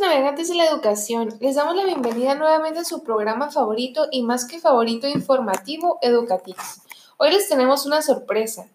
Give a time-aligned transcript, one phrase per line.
[0.00, 4.46] navegantes de la educación, les damos la bienvenida nuevamente a su programa favorito y más
[4.46, 6.80] que favorito informativo, Educatix.
[7.18, 8.68] Hoy les tenemos una sorpresa.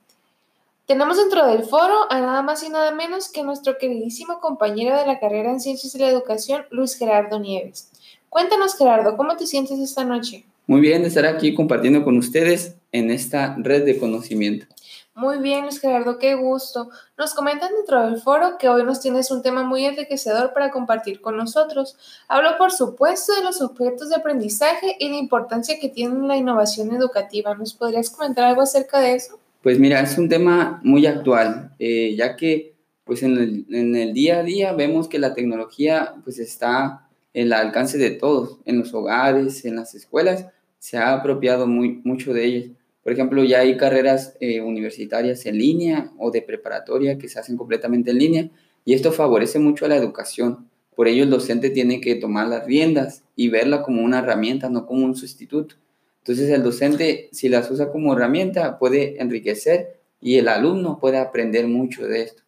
[0.86, 5.08] Tenemos dentro del foro a nada más y nada menos que nuestro queridísimo compañero de
[5.08, 7.90] la carrera en Ciencias de la Educación, Luis Gerardo Nieves.
[8.30, 10.46] Cuéntanos, Gerardo, ¿cómo te sientes esta noche?
[10.68, 14.68] Muy bien estar aquí compartiendo con ustedes en esta red de conocimiento.
[15.18, 16.92] Muy bien, Luis Gerardo, qué gusto.
[17.18, 21.22] Nos comentan dentro del foro que hoy nos tienes un tema muy enriquecedor para compartir
[21.22, 21.98] con nosotros.
[22.28, 26.96] Hablo, por supuesto, de los objetos de aprendizaje y la importancia que tiene la innovación
[26.96, 27.56] educativa.
[27.56, 29.40] ¿Nos podrías comentar algo acerca de eso?
[29.64, 34.44] Pues mira, es un tema muy actual, eh, ya que pues en el, día a
[34.44, 39.66] día vemos que la tecnología pues está en el alcance de todos, en los hogares,
[39.66, 40.46] en las escuelas,
[40.78, 42.70] se ha apropiado muy, mucho de ellas.
[43.08, 47.56] Por ejemplo, ya hay carreras eh, universitarias en línea o de preparatoria que se hacen
[47.56, 48.50] completamente en línea
[48.84, 50.68] y esto favorece mucho a la educación.
[50.94, 54.86] Por ello, el docente tiene que tomar las riendas y verla como una herramienta, no
[54.86, 55.76] como un sustituto.
[56.18, 61.66] Entonces, el docente, si las usa como herramienta, puede enriquecer y el alumno puede aprender
[61.66, 62.44] mucho de esto.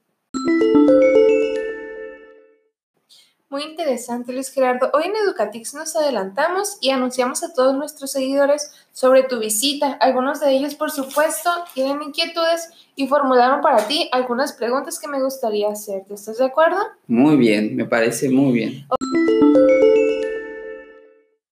[3.52, 4.92] Muy interesante, Luis Gerardo.
[4.94, 9.94] Hoy en Educatix nos adelantamos y anunciamos a todos nuestros seguidores sobre tu visita.
[9.94, 15.20] Algunos de ellos, por supuesto, tienen inquietudes y formularon para ti algunas preguntas que me
[15.20, 16.14] gustaría hacerte.
[16.14, 16.78] ¿Estás de acuerdo?
[17.08, 18.86] Muy bien, me parece muy bien.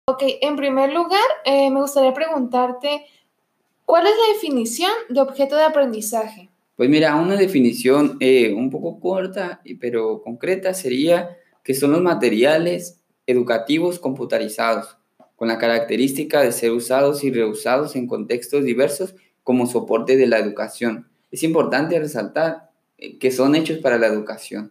[0.05, 3.07] Ok, en primer lugar, eh, me gustaría preguntarte,
[3.87, 6.51] ¿cuál es la definición de objeto de aprendizaje?
[6.77, 13.01] Pues mira, una definición eh, un poco corta, pero concreta sería que son los materiales
[13.27, 14.99] educativos computarizados,
[15.35, 20.39] con la característica de ser usados y reusados en contextos diversos como soporte de la
[20.39, 21.09] educación.
[21.33, 24.71] Es importante resaltar eh, que son hechos para la educación.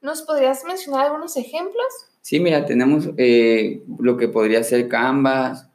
[0.00, 1.86] ¿Nos podrías mencionar algunos ejemplos?
[2.22, 5.68] Sí, mira, tenemos eh, lo que podría ser Canvas,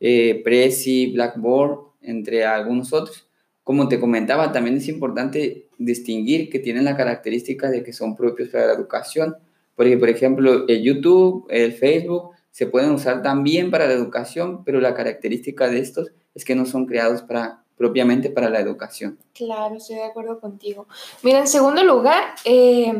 [0.00, 3.28] eh, Prezi, Blackboard, entre algunos otros.
[3.62, 8.48] Como te comentaba, también es importante distinguir que tienen la característica de que son propios
[8.48, 9.36] para la educación
[9.76, 14.80] porque, por ejemplo, el YouTube, el Facebook, se pueden usar también para la educación, pero
[14.80, 19.18] la característica de estos es que no son creados para, propiamente para la educación.
[19.34, 20.86] Claro, estoy de acuerdo contigo.
[21.22, 22.92] Mira, en segundo lugar, eh,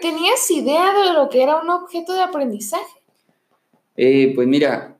[0.00, 3.00] ¿tenías idea de lo que era un objeto de aprendizaje?
[3.96, 4.96] Eh, pues mira,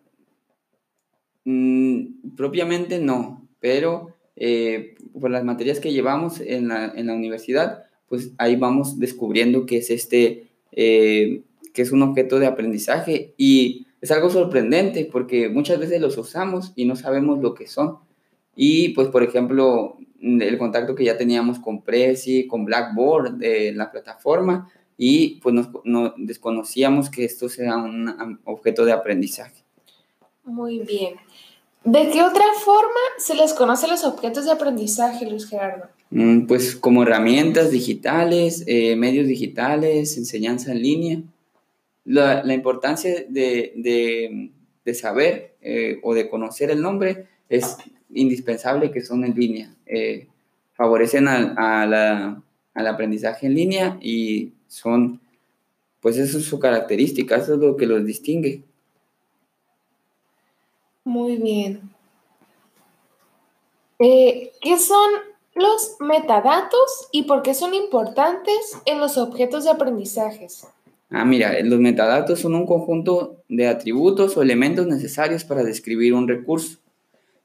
[1.44, 7.84] mm, propiamente no, pero eh, por las materias que llevamos en la, en la universidad,
[8.08, 13.86] pues ahí vamos descubriendo qué es este eh, que es un objeto de aprendizaje y
[14.00, 17.98] es algo sorprendente porque muchas veces los usamos y no sabemos lo que son.
[18.56, 23.90] Y pues, por ejemplo, el contacto que ya teníamos con Prezi, con Blackboard, de la
[23.90, 29.64] plataforma, y pues nos, desconocíamos que esto sea un objeto de aprendizaje.
[30.44, 31.14] Muy bien.
[31.84, 35.88] ¿De qué otra forma se les conoce los objetos de aprendizaje, Luis Gerardo?
[36.10, 41.22] Mm, pues como herramientas digitales, eh, medios digitales, enseñanza en línea.
[42.04, 44.50] La, importancia de,
[44.94, 47.76] saber eh, o de conocer el nombre es
[48.10, 49.74] indispensable que son en línea.
[49.86, 50.28] Eh,
[50.74, 51.94] favorecen al
[52.74, 55.20] aprendizaje en línea y son,
[56.00, 58.62] pues eso es su característica, eso es lo que los distingue.
[61.04, 61.90] Muy bien.
[63.98, 65.10] ¿Qué son
[65.54, 70.66] los metadatos y por qué son importantes en los objetos de aprendizajes.
[71.10, 76.26] Ah, mira, los metadatos son un conjunto de atributos o elementos necesarios para describir un
[76.26, 76.78] recurso.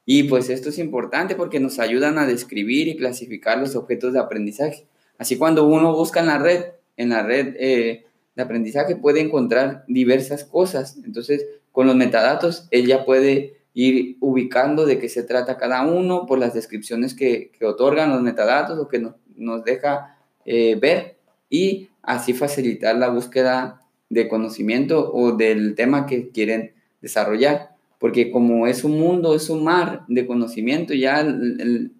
[0.06, 4.20] Y pues esto es importante porque nos ayudan a describir y clasificar los objetos de
[4.20, 4.86] aprendizaje.
[5.18, 6.64] Así cuando uno busca en la red,
[6.96, 10.96] en la red eh, de aprendizaje puede encontrar diversas cosas.
[11.04, 16.40] Entonces, con los metadatos, ella puede ir ubicando de qué se trata cada uno por
[16.40, 19.00] las descripciones que, otorgan los metadatos o que
[19.36, 26.30] nos deja eh, ver y así facilitar la búsqueda de conocimiento o del tema que
[26.30, 27.76] quieren desarrollar.
[28.00, 31.92] Porque como es un mundo, es un mar de conocimiento, ya el,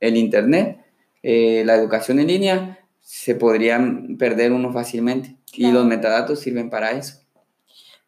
[0.00, 0.78] Internet,
[1.22, 5.36] eh, la educación en línea, se podrían perder uno fácilmente.
[5.52, 7.20] Y los metadatos sirven para eso.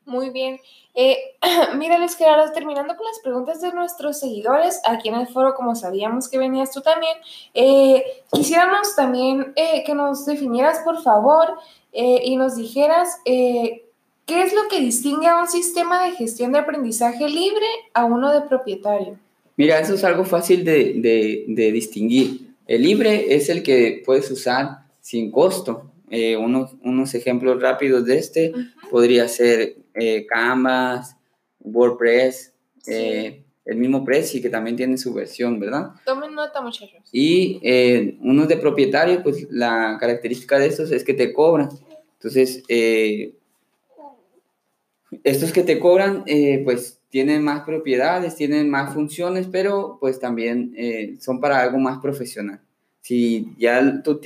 [0.06, 0.58] Muy bien.
[0.94, 1.16] Eh,
[1.76, 5.74] mira, Luis Gerardo, terminando con las preguntas de nuestros seguidores, aquí en el foro, como
[5.74, 7.16] sabíamos que venías tú también,
[7.54, 11.58] eh, quisiéramos también eh, que nos definieras, por favor,
[11.92, 13.82] eh, y nos dijeras qué
[14.26, 18.42] es lo que distingue a un sistema de gestión de aprendizaje libre a uno de
[18.42, 19.18] propietario.
[19.56, 22.54] Mira, eso es algo fácil de, de distinguir.
[22.66, 28.18] El libre es el que puedes usar sin costo, eh, unos, unos ejemplos rápidos de
[28.18, 28.52] este
[28.90, 31.16] podría ser eh, Canvas,
[31.60, 32.54] WordPress,
[32.86, 35.90] eh, el mismo Prezi, que también tiene su versión, ¿verdad?
[36.04, 37.08] Tomen nota, muchachos.
[37.12, 41.68] Y eh, unos de propietario, pues la característica de estos es que te cobran.
[42.14, 43.34] Entonces, eh,
[45.22, 50.74] estos que te cobran, eh, pues tienen más propiedades, tienen más funciones, pero pues también
[51.20, 52.60] son para algo más profesional.
[53.00, 54.20] Si ya tu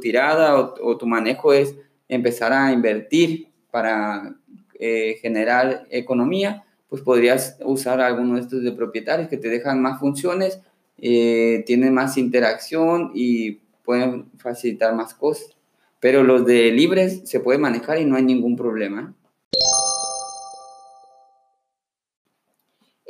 [0.00, 1.74] tirada o, o tu manejo es
[2.08, 4.34] empezar a invertir para
[4.80, 10.00] eh, generar economía, pues podrías usar alguno de estos de propietarios que te dejan más
[10.00, 10.60] funciones,
[10.98, 15.54] eh, tienen más interacción y pueden facilitar más cosas.
[16.00, 19.14] Pero los de libres se puede manejar y no hay ningún problema.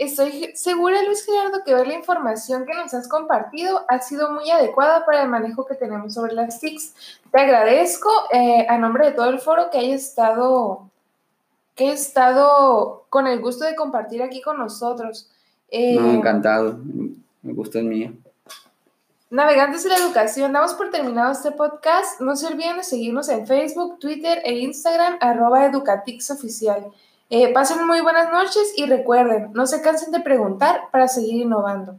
[0.00, 4.50] Estoy segura, Luis Gerardo, que ver la información que nos has compartido ha sido muy
[4.50, 7.20] adecuada para el manejo que tenemos sobre las TICs.
[7.30, 10.89] Te agradezco eh, a nombre de todo el foro que hayas estado,
[11.80, 15.30] que hayas estado con el gusto de compartir aquí con nosotros.
[15.70, 16.78] Eh, No, encantado.
[17.40, 18.12] Me gusta el mío.
[19.30, 22.20] Navegantes de la Educación, damos por terminado este podcast.
[22.20, 26.84] No se olviden de seguirnos en Facebook, Twitter e Instagram, arroba educatixoficial.
[27.30, 31.96] Eh, pasen muy buenas noches y recuerden, no se cansen de preguntar para seguir innovando.